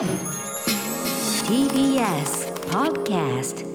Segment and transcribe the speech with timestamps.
[0.00, 0.08] TBS
[2.70, 3.66] Podcast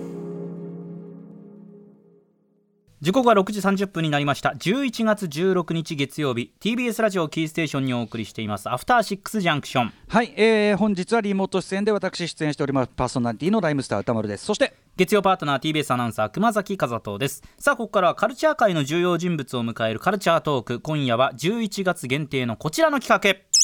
[2.99, 4.55] 時刻は6時30分になりました。
[4.57, 6.51] 11月16日月曜日。
[6.59, 8.67] TBS ラジオキーステーションにお送りしています。
[8.71, 9.93] アフターシックスジャンクション。
[10.07, 12.91] はい、えー、本日はリモート出演で私出演しております。
[12.95, 14.45] パーソナリティのライムスター歌丸です。
[14.45, 17.43] そして月曜パートナー TBS アナウンサー熊崎和人です。
[17.59, 20.79] さあここからはカルチャー界の重要人物を迎えるカルチャートーク。
[20.79, 23.54] 今夜は11月限定のこちらの企画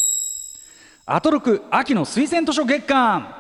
[1.08, 3.36] アトロク秋の推薦図書月間。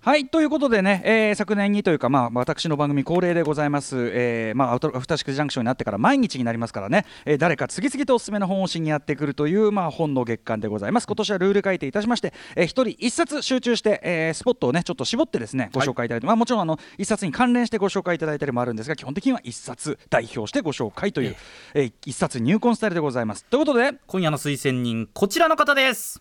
[0.00, 11.06] はいということでね、えー昨年にというか、まあ、私の番組恒例でございます、えーまあ、アフターシックスジャンクションになってから毎日になりますからね、えー誰か次々とおすすめの本をしにやってくるという、まあ、本の月間でございます。
[11.06, 21.36] 今年はルール改定いたしまして、えー、一人一冊集中して、えースポットをねちょっと絞ってですねご紹介いただいて、まあ、もちろんあの一冊に関連してご紹介いただいたりもあるんですが基本的には一冊代表してご紹介という、
[21.74, 23.44] えー一冊入魂スタイルでございます。
[23.44, 26.20] ということで今夜の推薦人こちらの方です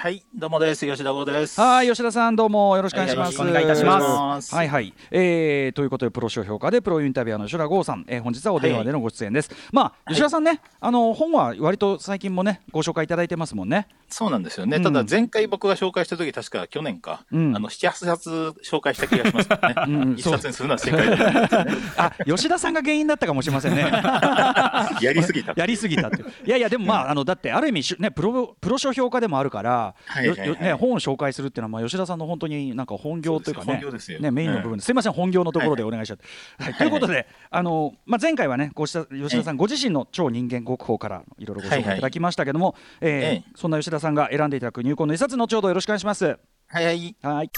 [0.00, 0.86] はい、どうもです。
[0.86, 1.60] 吉田剛です。
[1.60, 4.54] はい吉田さんどうもよろしくお願いします、はいよろしくお願いいたします。
[4.54, 13.88] はいはい、えー、ということでプロ書評価でプロインタビュアーの吉田剛さん、えー、本日はお電話でのご出演です、まあ吉田さんね、あの本は割と最近もねご紹介いただいてますもんね。
[14.08, 14.76] そうなんですよね。
[14.76, 14.82] うん。
[14.82, 17.56] ただ前回僕が紹介した時確か去年か、うん。
[17.56, 19.94] あの七八冊紹介した気がしますからね。
[19.94, 21.16] うん一冊にするのは正解ね。
[21.98, 23.82] あ吉田さんが原因だったかもしれませんね。
[25.02, 25.54] やりすぎた。
[25.56, 30.48] やりすぎたっていやいやでもまああのだってある意味しゅねプロプロ書評価でもあるから、はいはいはい。
[30.48, 33.82] よよね本を紹介するっていうのはまあ吉田さんの本当になんか本業というかね
[34.20, 46.38] ねメインの部分ですいません本業のところでお願いします、はいということであのまあ前回はねごした吉田さんご自身の超人間国宝からいろいろご紹介いただきましたけども、えそんな吉田さんが選んでいただく入魂の一冊後ほどよろしくお願いします。
[46.68, 47.16] はいはい。
[47.22, 47.50] はい。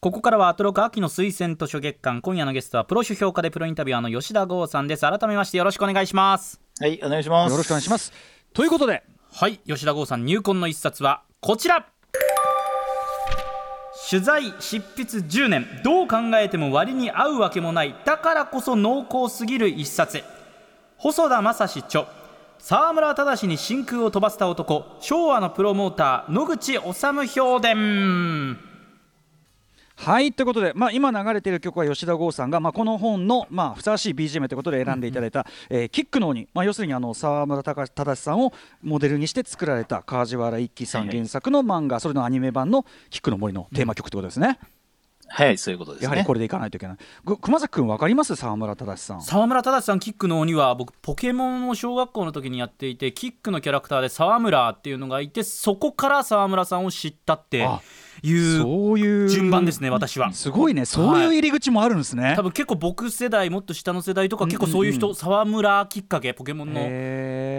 [0.00, 2.22] ここからはアトロク秋の推薦図書月間。
[2.22, 5.02] 今夜のゲストはプロ書評価でプロインタビュアーの吉田剛さんです。
[5.02, 6.60] 改めましてよろしくお願いします。
[6.80, 7.50] はい、お願いします。
[7.50, 8.12] よろしくお願いします。
[8.52, 9.02] ということで
[9.34, 11.86] はい吉田剛さん入魂の一冊はこちら。
[14.10, 15.66] 取材執筆10年。
[15.82, 17.94] どう考えても割に合うわけもない。
[18.04, 20.22] だからこそ濃厚すぎる一冊。
[20.98, 22.06] 細田正史著。
[22.58, 24.84] 沢村忠に真空を飛ばせた男。
[25.00, 28.71] 昭和のプロモーター野口修評伝。
[30.04, 38.52] はいということで、まあ、今流れている曲は吉田剛さんが、まあ、この本の、まあ、ふさわしい BGM ということで選んでいただいた「えーキックの鬼」まあ、要するにあの沢村忠さんを
[38.82, 44.58] モデルにして作られた梶原一騎さんはいはい原作の漫画、それのアニメ版の「キックの森」のテーマ曲ということですね。
[45.34, 46.04] はい、そういうことですね。
[46.04, 46.96] やはりこれでいかないといけない。
[47.24, 48.36] ぐ熊崎君わかります？
[48.36, 49.22] 沢村忠さん。
[49.22, 57.80] 沢村忠さんキックの鬼は僕ポケモンを小学校の時にやっていてキックのキャラクターで沢村っていうのがいてそこから沢村さんを知ったってあいうそう
[58.22, 60.32] いう順番ですね私は。
[60.32, 60.84] すごいね。
[60.84, 62.34] そういう入り口もあるんですね。
[62.36, 66.80] 多分結構僕世代もっと下の世代とか結構そういう人、沢村きっかけポケモンの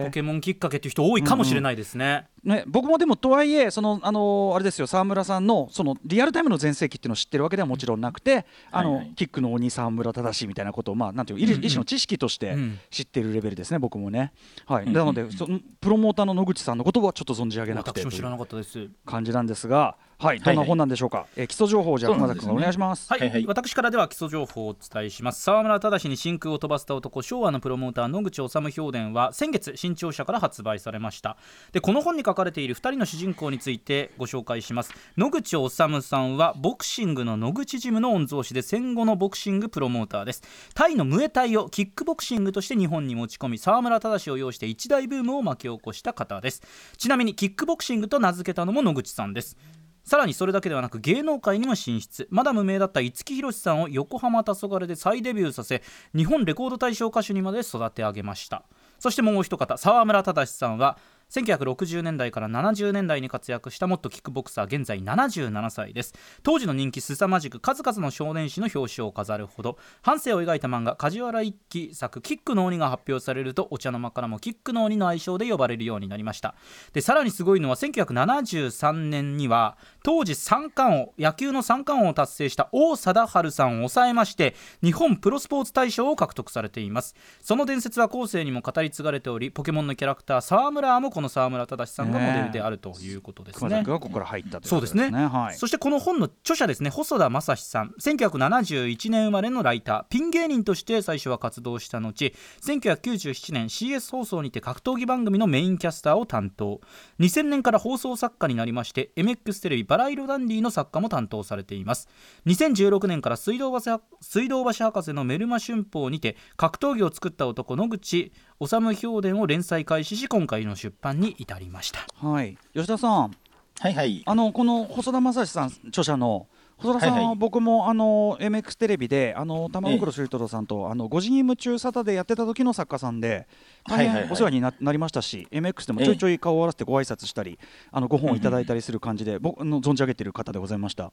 [0.06, 9.00] ポケモンきっかけっていう人多いかもしれないですね、ね、僕もでもとはいえその、あのあれですよ沢村さんのそのリアルタイムの全盛期っていうのを知ってるわけではもちろんなくて、あのはい。
[9.00, 12.80] はいキックの鬼沢村正みたいなことを、まあ、なんていう一一種の知識としてうん。
[12.90, 14.34] 知ってるレベルですね、僕もね。
[14.66, 18.90] はい、うんなので、そのプロモーターの野口さんのことはちょっと存じ上げなくて私も知らというなかったです。
[19.06, 23.12] 感じなんですが、はい、どんな本なんでしょうか、えー基礎情報をじゃあ熊崎君お願いします。
[23.12, 23.46] はい、はいはい。
[23.46, 25.42] 私からでは基礎情報をお伝えします。
[25.42, 31.38] 沢村忠に真空を飛ばせた男昭和のプロモーター野口治評伝は先月新潮社から発売されました。
[31.74, 34.92] でこの本に書かれている2人の主人公についてご紹介します。
[35.16, 40.42] 野口治さんはボクシングの野口ジムの御曹司で戦後のボクシングプロモーターです。
[40.74, 46.64] タイのムエタイをキックボクシングとして日本に持ち込み沢村忠を擁して一大ブームを巻き起こした方です。
[46.98, 49.58] ちなみにキックボクシングと名付けたのも野口さんです。
[50.04, 52.28] さらにそれだけではなく芸能界にも進出。
[52.30, 55.82] まだ無名だった五木ひろしさんを横浜黄昏で再デビューさせ
[56.14, 58.64] 日本レコード大賞歌手にまで育て上げました。
[59.00, 60.98] そしてもう一方沢村忠さんは
[61.34, 66.14] 1960年代から70年代に活躍した元キックボクサー現在77歳です。
[66.44, 76.54] 当時の人気凄まじく数々の少年誌の表紙を飾るほど半生を描いた漫画梶原一騎作「キックの鬼」が発表されるとお茶の間からもキックの鬼の愛称で呼ばれるようになりました。
[76.94, 87.16] でさらにすごいのは1973年には当時三冠王野球の三冠王を達成した王貞治さんを抑えまして日本プロスポーツ大賞を獲得されています。
[87.42, 93.84] その伝説は後世にも語り継がれておりポケモンのキャラクター沢村もこの沢村忠さんがモデルであるということですね。
[93.86, 95.10] ここから入ったとそうですね。
[95.10, 97.94] はい、そしてこの本の著者ですね細田正史さん。
[98.00, 100.06] 1971年生まれのライター。
[100.10, 102.32] ピン芸人として最初は活動した後
[102.62, 106.82] 1997年 CS 放送にて格闘技番組のメインキャスターを担当。
[107.20, 112.08] 2000年から放送作家になりまして MX テレビバラ色ダンディの作家も担当されています。
[112.48, 122.00] 2016年から水道橋水道橋博士のメルマ春報にて格闘技を作った男野口「おさむ評伝」を連載開始し今回の出版に至りました。
[122.26, 122.58] はい。
[122.74, 123.32] 吉田さん。
[123.80, 124.24] はいはい。
[124.26, 126.48] あのこの細田正史さん著者の
[126.78, 127.36] 細田さんははいはい。
[127.36, 133.48] 僕もあの MX テレビであの玉袋修太さんとあの5時に夢中サタでやってた時の作家さんで
[133.90, 134.24] 大はいはいはい。
[134.26, 137.60] 変お世話にななりましたし MX でもちょいちょい顔を合わせてご挨拶したり
[137.92, 141.12] あのご本をいただいたりする感じで僕の存じ上げている方でございました。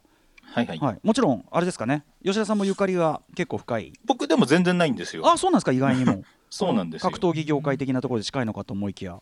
[0.52, 0.78] はいはい。
[0.78, 2.04] はい、もちろんあれですかね。
[2.24, 3.92] 吉田さんもゆかりが結構深い。
[4.04, 5.30] 僕でも全然ないんですよ。
[5.30, 5.72] あそうなんですか。
[5.72, 7.10] 意外にもそうなんですよ。
[7.10, 9.20] 格闘技業界的なところで近いのかと思いきや。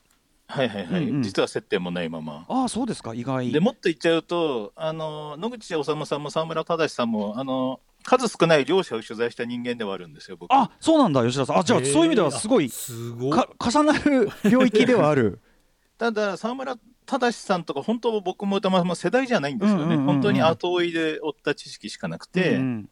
[0.48, 1.02] はいはいはい。
[1.04, 1.22] うんうん。
[1.22, 2.46] 実は接点もないまま。
[2.48, 3.14] あそうですか。
[3.14, 3.52] 意外。
[3.52, 10.50] でもっと言っちゃうと、あの野口治さんも沢村忠さんもあの数少ない両者を取材した人間ではあるんですよ、僕。
[10.52, 11.58] あそうなんだ吉田さん。
[11.58, 13.30] あじゃあそういう意味ではすごいすごい。
[13.32, 15.40] か重なる領域ではある。
[15.98, 20.06] ただ、沢村忠さんとか、本当、僕もたまたま世代じゃないんですよね、うんうんうんうん。
[20.06, 22.88] 本当に後追いで追った知識しかなくて、うん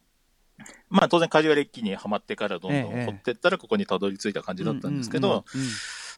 [0.89, 5.67] まあ当然、カジュアル一気にはまってからどんどんええ掘ってったら、ここにたどり着いた感じだったんですけど、うんうん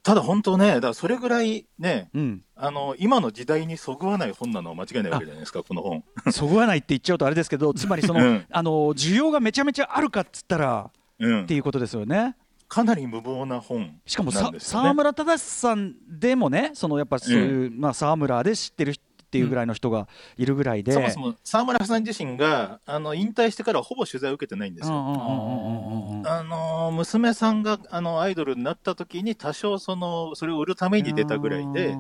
[0.03, 2.21] ただ本当ね、だからそれぐらいね、うん。
[2.21, 6.03] うんあの今の時代にそぐわない本なのは間違いないわけじゃないですか、この本。
[6.33, 8.47] そぐわないって言っちゃうとあれですけど つまりその、うん。
[8.51, 12.37] あの需要がめちゃめちゃあるかっつったらうんっていうことですよね。
[12.69, 14.83] かなり無謀な本しかもさなんですよね。
[14.83, 18.95] 沢村忠さんでもねそのやっぱそういう、まあ、沢村で知ってる
[19.29, 20.09] っていうぐらいの人が
[20.39, 24.97] いるぐらいで、そもそも沢村さん自身があの引退してからはほぼ取材を受けてないんですよ。
[24.97, 26.27] うんうんうんうんうんうん。
[26.27, 31.95] あの娘さんがあのアイドルになった時に多少そのそれを売るために出たぐらいで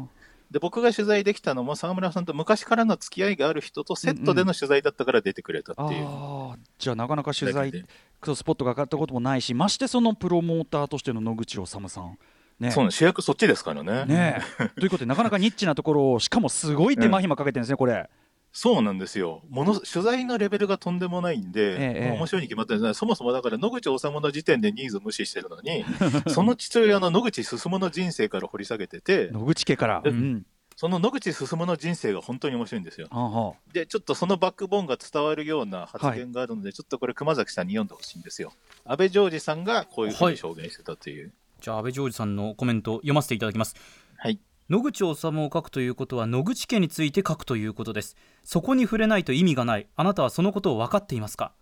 [0.51, 6.07] で僕が取材できたのも沢村さんと昔からの付き合いがある人とセットでの取材だったから出てくれたっていう。
[6.07, 12.19] あーじゃあなかなか取材スポットがかかったこともないしましてそのプロモーターとしての野口治さん
[12.61, 12.71] ね。
[12.71, 14.05] そうね主役そっちですからね。
[14.07, 14.43] ね。
[14.61, 18.09] えということでなかなかニッチなところをしかもすごい手間 暇かけてるんですねこれ。
[18.53, 19.43] そうなんですよ。
[19.51, 22.95] もの取材のレベルがとんでもないんで、ええ面白いに決まってるんですね。
[22.95, 25.85] そもそもだから野口治の時点でニーズ無視してるのに
[26.29, 30.47] その父親の野口進の人生から掘り下げてて野口家から、ううんん。
[30.79, 33.57] その野口進の人生が本当に面白いんですよ。
[33.73, 38.53] で、ちょっとそのバックボーンが伝わるような発言があるので、ちょっとこれ、熊崎さんに読んでほしいんですよ。
[38.85, 41.33] 安倍ジョージさんがこういうふうに証言してたという。
[41.61, 43.75] じゃあ安倍ジョージさんのコメント読ませていただきます。
[44.17, 44.41] はい。
[44.71, 48.17] 野口治を書くということは野口家について書くということです。
[48.45, 49.89] そこに触れないと意味がない。
[49.97, 51.53] あなたはそのことを分かっていますか？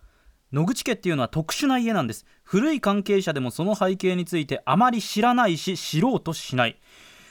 [0.53, 2.27] 野口家っていうのは特殊な家なんです。
[2.43, 6.81] 古い関係者でもその背景についてあまり知らないし知ろうとしない。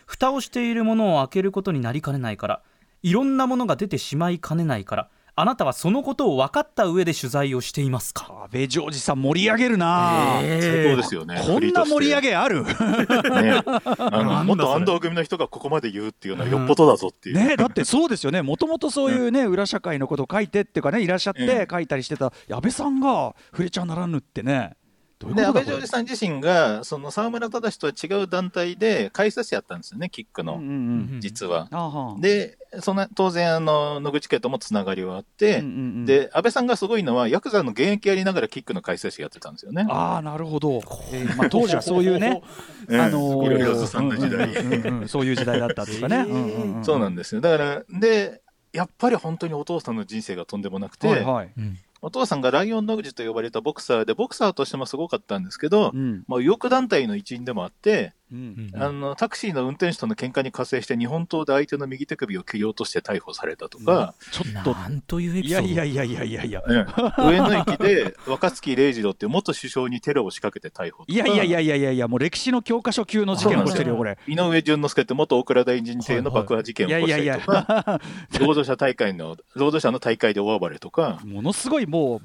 [0.05, 2.63] 蓋をしているものを開けることになりかねないから。
[3.03, 8.25] いろんなものが出てしまいかねないからあなたはそのことを分かった上で取材をしていますか？
[8.45, 10.37] 安倍ジョージさん盛り上げるな。
[10.37, 11.41] あ、最高ですよね。
[11.45, 12.25] こんな盛り上げ。
[12.29, 12.63] げある？
[12.65, 17.35] ね、あの元安藤組の人がここまで言うっていうのはよっぽどだぞっていう。
[17.35, 18.41] ねだってそうですよね。
[18.41, 24.77] もともとそういうね、裏社会のことを書いてっていうかねいらっしゃって書いたりしてた安倍さんが触れちゃならぬってね
[25.17, 25.65] どういうで、ことだこれ？
[25.65, 30.71] 安倍ジョージさん自身が、その沢村忠とは違う団体で解説者やったんですよね、キックの、うんうんう
[31.17, 31.67] ん実は。
[31.71, 39.85] あはで、その当然、あの野口家ともつながりはあって、うんうんうんで、安倍さんがすごいのは、ヤクザの現役やりながらキックの解説者やってたんですよね。
[39.89, 40.81] ああなるほど、
[41.13, 42.41] えーまあ、当時はそういうね
[42.87, 44.53] うんあのーいろいろずさんだ時代。
[44.53, 46.85] うんうんうんそういう時代だったかね、うんうんうん。
[46.85, 47.41] そうなんですよ。
[47.41, 48.41] だから、で、
[48.73, 51.49] やっぱり本当にお父さんの人生がとんでもなくて、はいはい
[52.05, 56.23] お父さんがライオン野口と呼ばれたボクサーで、ボクサーとしてもすごかったんですけど、うん。
[56.27, 58.71] まあ、右翼団体の一員でもあって、うん。
[58.73, 64.73] うんあのタクシーの運転手との喧嘩に加勢して、日本刀で相手の右手首を切り落として逮捕されたとか、ちょっと。
[64.73, 65.67] なんというエいピソード。
[65.67, 66.63] やいやいやいやいやいや。
[66.65, 66.85] うん
[67.17, 74.17] 上野駅で若槻礼二郎っていう元首相にテロを仕掛けて逮捕とか、いやいやいやいやいやいやもう歴史の教科書級の事件起こしてるよこれ。
[74.27, 78.01] 井上淳之介って元大蔵大臣邸の爆破事件を起こしたりいやいやいとか、
[78.39, 82.21] 労働者大会の、労働者の大会で大暴れとか、ものすごいもう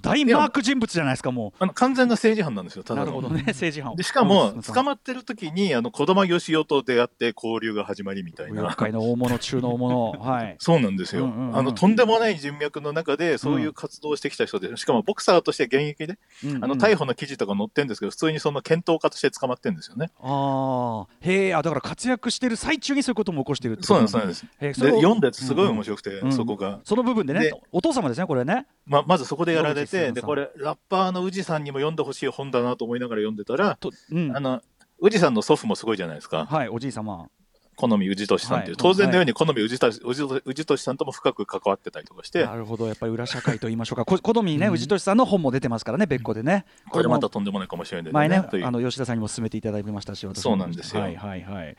[0.00, 3.96] 大マーク人物じゃないですかもあの完全な政治犯なんですよ、ただなるほどね政治犯。
[3.96, 8.74] でしかも、捕ままってる時にあの児玉義雄と出会って交流が始まりみたいな。
[8.74, 10.10] 界の大物中の大物。
[10.20, 10.56] はい。
[10.58, 11.56] そうなんですよ、うんうんうん。
[11.56, 16.18] あのとんでもない人脈の中でそういう活動をしてきた人で、しかもボクサーとして現役で、
[16.62, 20.10] あの逮捕の記事とか載ってるんですけど、普通にその検討家として捕まってるんですよね。
[20.20, 24.80] ああへえあだから活躍してる最中にそういうことも起こしてるってそうなんです、そうでなんです。
[24.80, 26.32] で読んですごい面白くて、うん。
[26.32, 26.80] そこが。
[26.84, 28.66] その部分でねでお父様ですねこれね。
[28.86, 34.36] ままずそこでやられて、でこれ、ラッパーの宇治さんにも読んでほしい本だなと思いながら読んでたら、とうん。
[34.36, 34.62] あの
[35.00, 37.28] 宇治さんの祖父もすごいじゃないですか、はいおじい様。
[37.76, 44.04] 好み宇治俊さんっていう、はい当然のように好み宇治俊宇治宇治俊さんとも深く関わってたりとかして、なるほどやっぱり裏社会と言いましょうか。
[44.04, 44.74] こ好みにねうん。
[44.74, 46.64] 宇治俊さんの本も出てますからね別個でね。
[46.90, 48.66] これまたもとんでもないかもしれない前ねという。
[48.66, 51.02] あの吉田さんにも勧めていただきましたしそうなんですよ。
[51.02, 51.76] はいはいはい。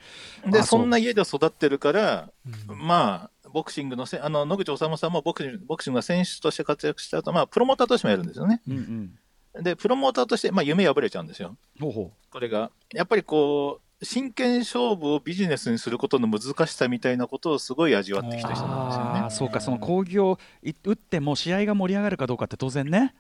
[0.51, 2.29] であそんな家で育ってるから、
[2.69, 2.77] うん。
[2.77, 8.62] まあ、ボクシングのせあの野口治さんもボクシングボクシングが選手として活躍した後、まあ、プロモーターとしてもやるんですよね。
[8.67, 9.19] うんうん
[9.62, 11.56] で、プロモーターとして、まあ、夢破れちゃうんですよ。
[11.80, 12.72] ほうほこれが。
[12.94, 19.10] やっぱりこう、真剣勝負をビジネスにすることの難しさみたいなことをすごい味わってきた人なんですよね。
[19.22, 19.30] ああ。
[19.30, 19.62] そうか。
[19.62, 23.16] その興行い打っても試合が盛り上がるかどうかって当然ね。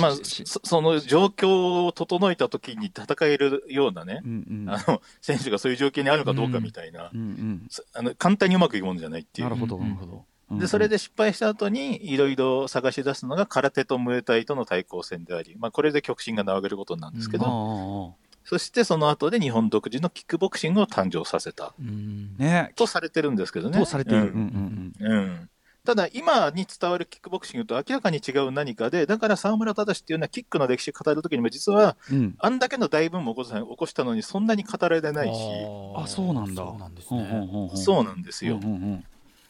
[0.00, 4.70] まあ、しそその状況を整えたときに戦えるようなねう、んうん。
[4.70, 9.48] あの選手がそういう状況にあるかどうかみたいな、うんうんそあの簡単にうまくいくもんじゃないっていう。
[9.48, 10.12] なるほどなるほど。
[10.12, 21.74] うんでそれで失敗した後にいろいろ探し出すのが空手とムエタイとの対抗戦であり、まあ、これで極真が名を上げることなんですけど、ああああそしてその後で日本独自のキックボクシングを誕生させた。
[21.80, 22.72] うんね。
[22.76, 23.78] とされてるんですけどね。
[23.78, 25.50] とされている、ううんうんうん。
[25.84, 32.18] ただ、今に伝わるキックボクシングと明らかに違う何かで、だから沢村忠っていうのはキックの歴史を語るときにも、実はうん。
[32.18, 36.00] うんあんだけの大ブームを起こした起こしたのに、そんなに語られてないし、ー。
[36.00, 36.62] あそうなんだ。
[36.62, 37.46] そうなんですほうほうね。
[37.46, 38.60] ほうほうそうなんですよ。
[38.62, 39.04] うんうんうん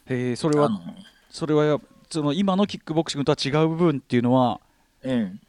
[0.09, 0.69] へえそれは
[1.29, 4.59] それはやその今のキックボクシングとは違う部分っていうのは
[5.03, 5.39] うん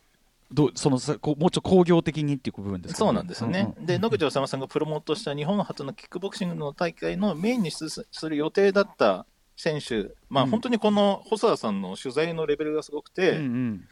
[0.51, 3.75] どうそのさこうもうちょっと工業的にっていう部分ですか、そうなんですよね。
[3.77, 10.51] うんうんで、野口治さんがプロモートした日本初のキックボクシングの大会のメインに出する予定だった選手、まあ、うん。
[10.51, 13.89] 本当にこの細田さんの取材のレベルがすごくて、うんうん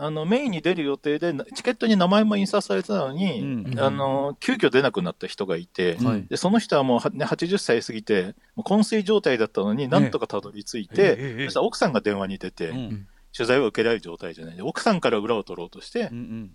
[0.00, 3.80] あのメインに出る予定で、チケットに名前も印刷されてたのに、うん。
[3.80, 6.26] あの急遽出なくなった人がいて、はい。
[6.28, 13.08] でその人はもうは、ね、80歳過ぎて、もう昏睡状態だったのに、なんとかたどり着いて、ええええそしたら奥さんが電話に出て、うん。
[13.36, 14.56] 取材を受けられる状態じゃない。
[14.56, 16.50] で、奥さんから裏を取ろうとして、うんうん。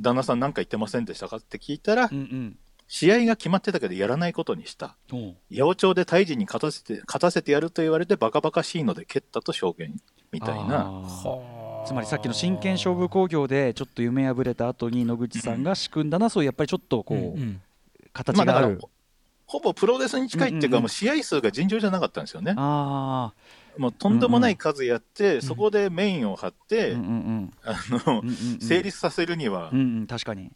[0.00, 2.58] 旦那さんなんか言ってませんでしたかって聞いたら、うんうん。
[2.88, 4.98] 試合が決まってたけどやらないことにした。
[5.10, 9.96] 八百長で退治に勝たせて勝たせてやると言われてバカバカしいので蹴ったと証言
[10.30, 11.02] みたいな。
[11.84, 17.60] つまりさっきの真剣勝負工業でちょっと夢破れた後に野口さんが仕組んだのはそういうやっぱりちょっとこう、うんうん。
[18.12, 18.80] 形まあだからがある、
[19.46, 20.82] ほぼプロレスに近いっていうか、うんうんうん。
[20.82, 22.54] もう試合数が尋常じゃなかったんですよね。
[22.56, 23.32] あ
[23.78, 27.52] もうとんでもない数やって、そこでメインを張って、あうんうん。
[27.64, 27.74] あ
[28.06, 28.60] のうんうんうん。
[28.60, 30.06] 成立させるには、うんうん。
[30.06, 30.50] 確かに。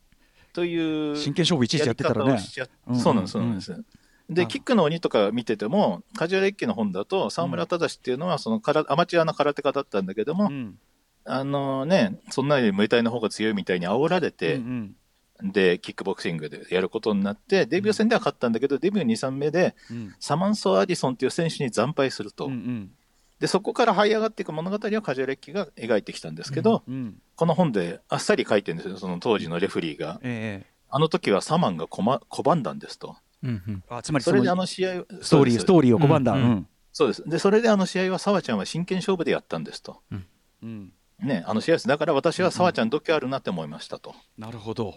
[0.53, 2.31] という真剣勝負一時やってたらね。
[2.31, 2.35] う。
[2.35, 3.01] んうんうん。
[3.01, 3.85] そうなんです、そうなんです。
[4.29, 10.79] で、あキックの鬼とか見てても、梶原一騎の本だと、沢村忠っていうのは、そのからアマチュアの空手家だったんだけども、うん
[11.27, 14.97] あのね、そんなにムエタイの方が強いみたいに煽られて、うん
[15.43, 20.15] で、キックボクシングでやることになって、デビュー戦では勝ったんだけど、デビュー2、3目で、うん。
[20.19, 22.47] サマンソ・アディソンっていう選手に惨敗すると。
[22.47, 22.91] うんうん。
[23.39, 30.21] で、そこから這い上がっていく物語を梶原一騎が描いてきたんですけど、うんこの本であっさり書いてるんですよ、その当時のレフリーが。
[30.23, 30.67] ええ。
[30.89, 33.17] あの時はサマンがこま拒んだんですと。
[33.43, 33.85] うんうん。
[33.91, 36.33] あつまりそれであの試合、ストーリーストーリーを拒んだ。
[36.33, 36.45] ううん。
[36.45, 36.69] ん。
[36.95, 37.29] そうです。
[37.29, 40.01] で、それであの試合は澤ちゃんは真剣勝負でやったんですと。
[40.63, 41.89] うんね、あの試合です。
[41.89, 44.15] だから私は澤ちゃん度胸あるなって思いましたと。
[44.37, 44.97] なるほど。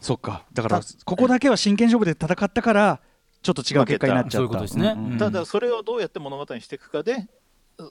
[0.00, 0.44] そっか。
[0.52, 3.00] だからたここだけは真剣勝負で戦ったから
[3.42, 4.36] ちょっと違う結果になっちゃった。
[4.36, 4.94] そういうことですね。
[4.94, 5.18] んんうん。
[5.18, 7.28] ただ、それをどうやって物語にしていくかで、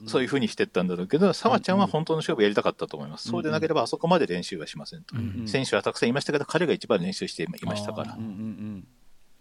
[0.06, 3.28] そういうふうにしていったんだろうけど、澤ちゃんは本当の勝負やりたかったと思います。
[3.28, 5.16] そうでなければあそこまで練習はしませんと。
[5.16, 5.48] うんうん。
[5.48, 8.12] 選手はたくさんいましたけど、彼が一番練習していましたから。
[8.12, 8.88] あうんうんうん。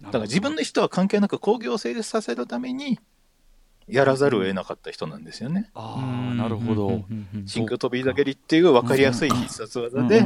[0.03, 3.00] だから自分の人は関係なく興行を成立させるために、
[3.88, 5.70] やらざるを得なかった人なんですよね。
[5.74, 7.06] ああなるほど
[7.46, 10.25] 真空飛び投げりっていう分かりやすい必殺技で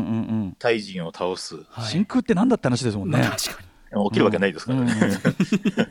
[0.58, 1.58] タイ人を倒す。
[1.70, 3.22] はい真空って何だって話ですもんね。
[3.22, 3.72] 確かに
[4.10, 4.94] 起きるわけないですからね。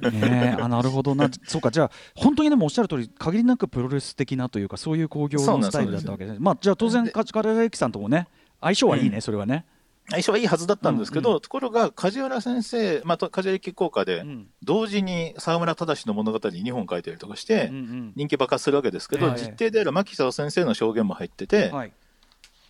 [0.03, 6.39] うんねえあなるほどな、 そうか、じゃあ、本当にでもおっしゃる通り、限りなくプロレス的なというか、そういう興行のスタイルだったわけですね。
[6.41, 8.27] まあ、じゃあ、当然、でカカレラエキさんともね、
[8.61, 9.67] 相性はいいね、うんそれはね。
[10.11, 14.49] 相性はいいはずだったんですけど、うんところが梶原先生、まあ、と梶原力効果で、うん。
[14.63, 18.13] 同時に沢村忠の物語に2本書いたりとかして、うんうん。
[18.17, 21.93] 人気爆発するわけですけど、はい実定である牧久先生の証言も入ってて、はい。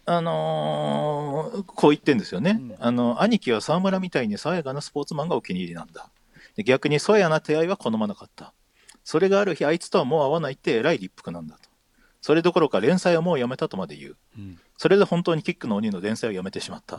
[0.06, 2.76] あのーこう言ってんですよね、うん。
[2.78, 6.10] あの兄貴は沢村みたいに爽やかなスポーツマンがお気に入りなんだ。
[6.56, 8.52] で逆にそやな手合いは好まなかった。
[9.04, 11.70] それがある日あいつとはもう会わないって偉い立腹なんだと。
[12.20, 14.16] それどころか連載はもうやめたとまで言う。
[14.38, 16.98] うんそれで本当にキックの鬼の連載をやめてしまった、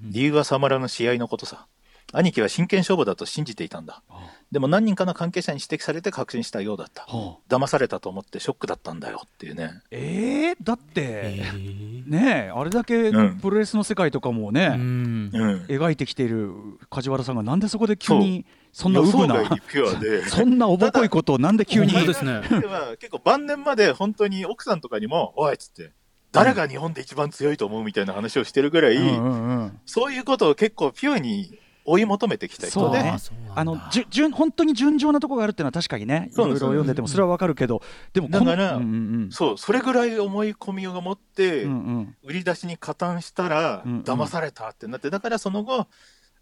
[0.00, 1.66] 理由は沢村の試合のことさ。
[2.10, 4.02] 兄貴は真剣勝負だと信じていたんだ。
[4.08, 7.04] はでも何人かの関係者に指摘されて確信したようだった。
[7.06, 7.54] あはあ。
[7.54, 9.82] 騙されたと思ってショックだったんだよっていうね。
[9.90, 12.10] えー、だっえて、ー。
[12.10, 13.38] ねえ、あれだけうん。
[13.40, 14.72] プロレスの世界とかもうね、ん。
[14.72, 15.30] うん。
[15.68, 16.54] 描いてきている
[16.88, 19.44] 梶原さんが、なんでそこで急に、そんな予ウブな
[20.28, 21.92] そんなおぼこいことを、なんで急に。
[21.92, 22.40] 本当ですね。
[23.00, 25.92] 結構晩年まで本当に奥さんとかにも、おいっつって、
[26.32, 29.80] 誰が日本で一番強いと思うみたいな話をしてるぐらい、うんうんうん。
[29.86, 33.16] そういうことを結構ピュアに追い求めてきた人で、ね
[33.54, 37.80] あのじゅ順本当に順調なところがあるっていうのは確かにね、いろいろ読んでてもそれはわかるけど、
[38.12, 38.86] でもだからうんう
[39.28, 39.30] ん。
[39.32, 42.16] そう、それぐらい思い込みを持って、うんうん。
[42.22, 44.02] 売り出しに加担したら、うんうん。
[44.02, 45.86] 騙されたってなって、だからその後、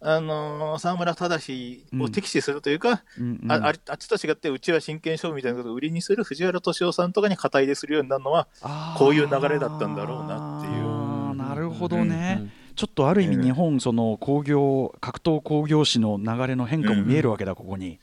[0.00, 3.52] あのー沢村忠を敵視するというか、うんうん。
[3.52, 8.48] ああっちと違って、うちは真剣勝負みたいなことを売りにする藤原敏夫さんとかに肩入れするようになるのは、
[8.98, 11.36] こういう流れだったんだろうなっていう。
[11.36, 17.98] なるほほどね、うんちょっとある意味うん日本その工業格闘工業史の流れの変化も見えるわけだここに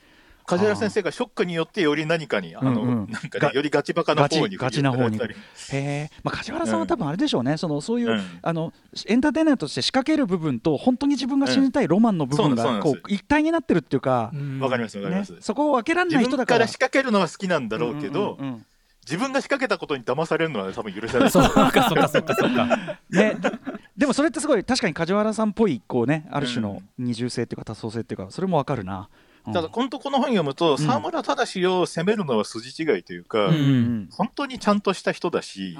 [0.45, 2.88] 梶原先生がショックによってより何かに、あの、うん。
[2.88, 5.17] うんなんかよりガチバカな方にガチな方に。
[5.17, 5.33] 振り。
[5.33, 8.39] へえ、まあ、梶原さんは多分あれでしょうね、そのそういう、うん。
[8.41, 8.73] あの
[9.07, 18.65] エンターテイナーとして仕掛ける部分と本当に自分が信じたいロマンの部分がそうなんこう一体になってるっていうか、うんわかりますわかりねます。、そこを分けられ自ない人だか分からら仕掛けるのは好きなんだろうけど、うんうんうん。
[19.05, 21.31] 自分が仕掛けたことに騙されるのは多分許されない。
[21.31, 21.43] そう。
[21.43, 21.50] か
[21.89, 23.51] そうかそうかそうか ね、で
[23.97, 29.09] でもそれってすごい確かに梶原さんっぽいこうねある種の二重性っていうか多層性っていうかそれも分かるな。
[29.45, 29.53] うん。
[29.53, 35.77] ただ、本当この本読むと、沢村忠を責めるのは筋違いというか、うんうん本当にちゃんとした人だし、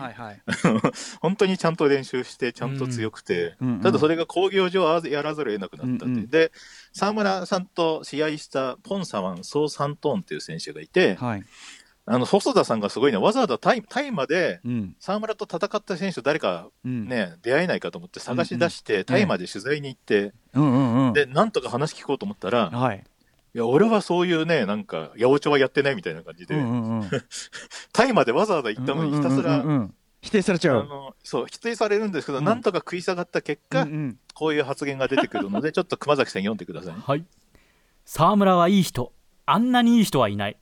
[1.22, 6.52] 本当にちゃんと練習して、ちゃんと強くて、うんうんただそれが工業上やらざるを得なくなったで、
[6.94, 11.44] 沢村さんと試合したポンサワン・ソー・サントーンっていう選手がいて、はい。
[12.06, 14.96] あの細田さんがすごいね、わざわざタイタイまでうん。
[15.00, 17.08] 沢村と戦った選手、誰かうん。
[17.08, 21.14] ね、出会えないかと思って探し出して、タイまで取材に行って、うんうんうん。
[21.14, 23.04] で、なんとか話聞こうと思ったら、はい
[23.56, 26.56] いや、俺はそういうね、なんか、八百長はやってないみたいな感じで、
[27.94, 29.64] タイまでわざわざ行ったのにひたすら、
[30.22, 30.82] 否定されちゃう。
[30.82, 32.46] あのそう否定されるんですけど、うん。
[32.46, 34.20] なんとか食い下がった結果、うんうん。
[34.34, 36.96] こういう発言が出てくるので、 ちょっと熊崎さん読んでください。
[36.96, 37.26] はい。
[38.06, 39.14] 沢村はいい人。
[39.46, 40.58] あんなにいい人はいない。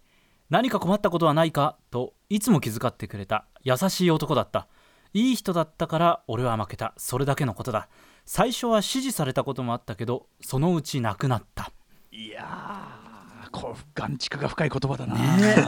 [0.49, 3.45] 何か困ったことはないかといつも気遣ってくれた。
[3.63, 4.67] 優しい男だった。
[5.13, 6.93] いい人だったから俺は負けた。
[6.97, 7.87] それだけのことだ。
[8.25, 11.71] 最初は支持されたこともあったけどそのうちなくなった
[12.11, 15.15] いやーこう眼蓄が深い言葉だな。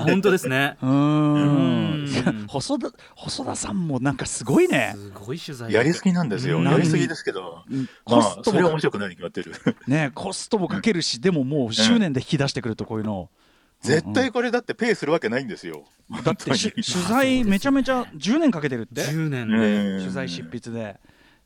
[0.06, 4.94] 本当ですね うんん細田細田さんもなんかすごいね。
[4.96, 6.60] すごい取材やりすぎなんですよ。
[6.60, 9.54] うんやりすぎですけど、うんまコスあ、それはトも面白くないに決まってる。
[9.88, 13.30] ねコストもかけるし、でももう執念で引き出してくるとこういうの。
[13.82, 15.86] 絶対これだってペイするわけないんですよ。
[16.24, 19.02] だってし取材めちゃめちゃ10年かけてるって。
[19.02, 21.00] 10年うでん取材執筆で。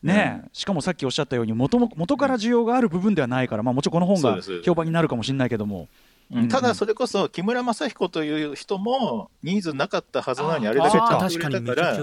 [0.04, 5.88] ねしかもさっきおっしゃったように元も元から需要がある部分ではないから、まあ、もちろんこの本が評判になるかもしれないけども、
[6.32, 6.48] うん。
[6.50, 11.98] ただ、それこそ木村正彦という人もニーズなかったはずなのに、あれだけちゃんと売確かれたから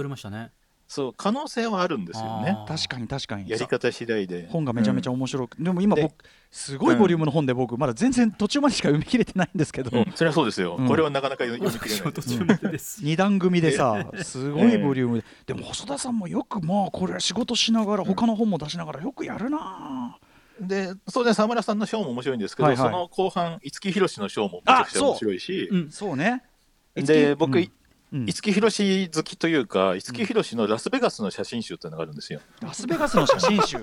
[0.94, 2.56] そう、可能性はあるんですよね。
[2.68, 3.50] 確かに確かに。
[3.50, 4.46] やり方次第で。
[4.48, 6.14] 本がめちゃめちゃうん面白く、でも今で僕
[6.52, 10.12] すごいボリュームの本で僕まだ全然途中までしか読み切れてないんですけど、うん。
[10.14, 10.76] それはそうですよ。
[10.78, 10.86] うん。
[10.86, 12.12] これはなかなか読み切れない。
[12.12, 12.28] です。
[12.28, 13.02] 途中までです。
[13.02, 15.18] 二段組でさすごいボリューム。
[15.18, 20.16] で、でも細田さんもよくまあこれ仕事しながら他の本も出しながらよくやるな
[20.60, 22.86] で、そうね、沢村さんのショーも面白いんですけど、はいはい。
[22.86, 25.76] その後半、五木ひろしのショーもめちゃくちゃ面白いし、う。
[25.76, 26.44] んそうね。
[26.94, 27.72] で、僕、うんうん
[28.14, 32.40] 五木ひろし好きというか、五木ひろしのラスベガスの写真集っていうのがあるんですよ。
[32.62, 33.80] ラスベガスの写真集、う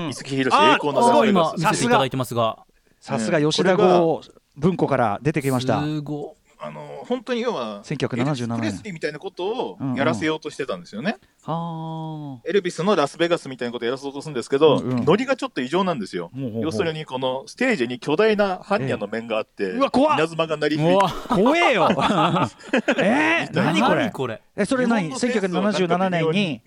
[0.00, 0.08] ん。
[0.08, 1.62] 五木ひろし栄光のすごいラスベガス。
[1.62, 2.58] 今見せていただいてますが。
[3.00, 4.20] さすが吉田剛
[4.56, 5.80] 文庫から出てきました。
[5.80, 11.16] すごあの本当に要は、1977エルビス・プレ年スリーみたいなことをやらせようとしてたんですよね。
[11.44, 15.04] はエルビスのラスベガスみたいなことをやらそうとするんですけど、うんうん。
[15.04, 16.30] ノリがちょっと異常なんですよ。
[16.34, 16.62] ほうほうほう。
[16.64, 20.18] 要するに、このステージに巨大な般若の面があって、うわ怖っ。
[20.18, 21.28] 稲妻が鳴りう響いて。
[21.28, 21.88] 怖えよ。
[22.98, 24.02] えー、何これ？
[24.02, 24.42] 何これ？
[24.56, 25.04] えそれ何？
[25.04, 26.62] 日本のセンスをなんか1977年に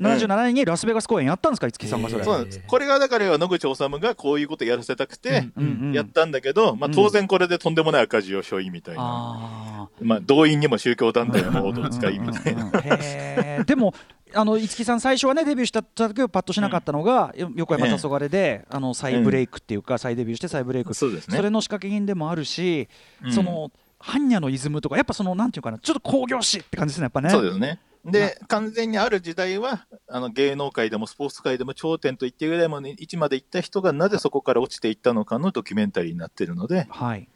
[0.00, 2.62] 77年にラスベガス公演やったんですか五木さんがそれ、そうなんです。
[2.66, 6.94] これがだから野口治がこういうことやらせたくて、うんうんやったんだけど、まあ、うん。
[6.94, 13.64] 当然これでとんでもない赤字を背負いみたいな、あまあ、動員にも宗教団体のあモードを使いみたいな。
[13.64, 13.92] でも
[14.32, 20.94] あの五木さん最初はねデビューした時はパッとしなかったのが、よ横山黄昏で、あの再ブレイクっていうか、再デビューして再ブレイク。
[20.94, 21.36] そうですね。
[21.36, 22.88] それの仕掛け人でもあるし、
[23.24, 23.32] うん。
[23.32, 27.30] その般若のイズムとかやっぱそのなんていうかなちょっと工業史って感じですねやっぱね。
[27.30, 27.78] そうですね。
[28.04, 37.28] で、完全にある時代は、あの芸能界でもスポーツ界でも頂点と言ってぐらいまで位置まで行った人がなぜそこから落ちていったのかのドキュメンタリーになってるので、はい。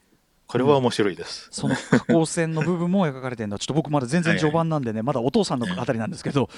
[0.47, 1.49] これは面白いです。
[1.51, 3.59] その下降線の部分も描かれてるんだ。
[3.59, 6.51] ちょっと僕まだ全然序盤なんでねまだお父さんのあたりなんですけど、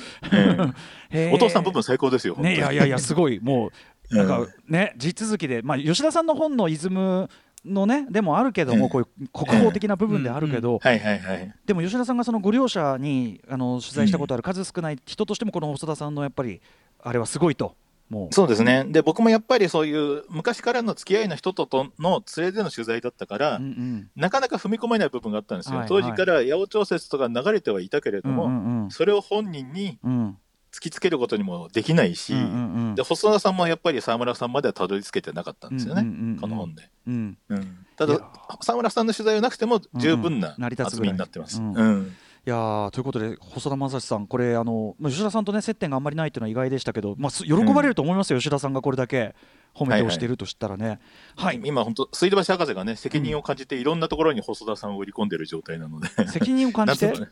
[1.11, 1.33] へー。
[1.33, 2.35] お父さん部分最高ですよ。
[2.37, 3.39] ねいやいやいやすごい。
[3.41, 3.71] も
[4.11, 4.49] うなんかうん。
[4.69, 7.31] ね地続きでまあ吉田さんの本のイズム
[7.67, 8.91] のねでもあるけども、うん。
[8.91, 11.55] こういう国宝的な部分であるけど、はいはいはい。
[11.67, 16.61] でも吉田さんがそのご両者にあの取材したことある数少ない人としてもこの細田さんのやっぱり
[17.03, 17.75] あれはすごいと
[18.09, 18.35] もう。
[18.35, 18.85] そうですね。
[18.89, 24.11] で、僕もやっぱりそういう昔からの付き合いの人ととの連れでの取材だったから、うんうん。
[24.17, 25.79] なかなか踏み込めない部分があったんですよ。
[25.79, 25.89] はい。
[25.89, 28.91] 当時から八百長説とか流れてはいたけれども、うんうんうん。
[28.91, 30.39] それを本人にうん
[30.77, 32.95] 突きつけることにもできないし、うんうんうん。
[32.95, 36.37] で細田さんもやっぱり沢村さんまではたどり着けてなかったんですよね、うんうんうんうん。
[36.39, 36.91] この本で。
[37.07, 37.39] うん。
[37.49, 37.87] うん。
[37.97, 38.21] ただ
[38.61, 41.61] 沢村さんの取材はなくても十分な厚みになってます。
[41.61, 42.17] うんうん。
[42.47, 49.35] いやーということで細田正史さんこれあのまあ吉田さんとね接点があんまりないっていうのは意外でしたけど、まあ、す喜ばれると思いますよ、吉田さんがこれだけ
[49.75, 51.01] 褒めて押してると知ったらね。
[51.37, 57.13] はい、今、本当、水道橋博士がね、責任を感じて、いろんなところに細田さんを売り込んでる状態なので、責任を感じて？
[57.13, 57.27] ね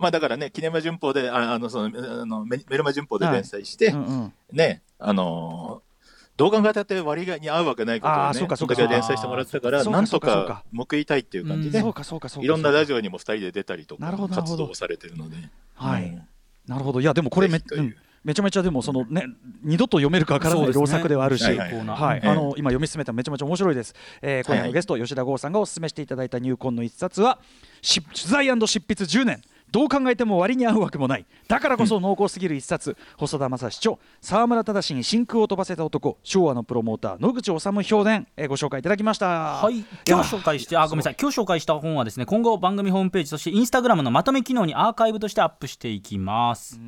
[0.00, 4.32] まあだからね、キネマ旬報で、ああの、その、あのメメルマ旬報で連載して、うんうん。
[4.52, 5.90] ね、あのー
[6.36, 10.54] 動画型って割に合うわけないことをね、そうかそうかその時は連載してもらってたから、そうかなんとそうかそうか。
[10.54, 12.44] か報いたいっていう感じで、そうかそうかそうか。
[12.46, 15.36] いろんなラジオにも二人で出たりとか活動をされてるので、
[15.74, 16.04] はい。
[16.04, 16.22] うん。
[16.66, 17.02] なるほど。
[17.02, 17.82] いやでもこれめ,、ぜひという。
[17.82, 17.96] うん。
[18.22, 19.24] めちゃめちゃでもそのね
[19.62, 22.18] 二度と読めるかわからない老作ではあるし、はいはいはい。
[22.18, 27.38] ええあの今読み進めたらめちゃめちゃ面白いです、えー今夜のゲスト、吉田剛さんがお勧めしていただいた入魂の一冊は
[27.80, 31.26] し取材執筆10年どう考えても割に合うわけもない。
[31.48, 36.18] だからこそ濃厚すぎる一冊、細田正史著沢村忠に真空を飛ばせた男。
[36.22, 39.26] 昭和のプロモーター野口治評伝、えーご紹介いただきました。
[39.62, 41.16] はい、今日紹介してあごめんなさい。
[41.20, 46.80] 今日紹介した本はですね今後番組ホームページそしてインスタグラムのまとめ機能にアーカイブとしてアップしていきます、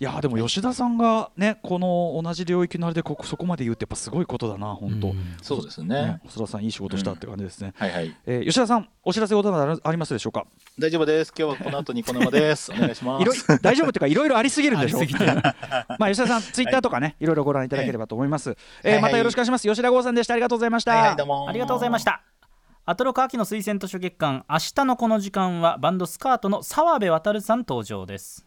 [0.00, 5.36] いやでも吉田さんがねこの同じ領域のあれでここそこまで言うってやっぱすごいことだな本当、うん。
[5.42, 5.88] そうですね。
[5.88, 6.20] ね。
[6.24, 8.16] 細田さんいい仕事したって感じですね、はいはい。
[8.24, 10.46] えー吉田さんお知らせことなどありますでしょうか？
[10.78, 11.34] 大丈夫です。
[11.38, 12.72] 今日はこの後ニコ生です。
[12.72, 13.60] お願いします。
[13.60, 15.00] 大丈夫っていうかいろいろありすぎるんでしょう。
[15.02, 15.26] ありすぎて。
[15.98, 19.68] まあ吉田さんツイッターとかね、い、ろいろご覧いただければと思います、えーはいまたよろしくお願いします。
[19.68, 20.32] 吉田剛さんでした。
[20.32, 21.46] ありがとうございました、はいはい、どうも。
[21.46, 22.22] ありがとうございました。
[22.86, 28.46] アトロク秋の推薦図書月間明日のこの時間はバンドスカートの澤部渉さん登場です